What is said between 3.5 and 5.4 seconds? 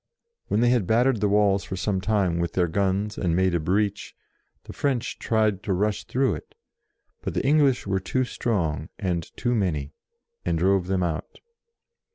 a breach, the French